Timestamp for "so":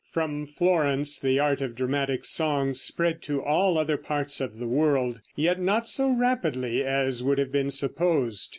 5.87-6.09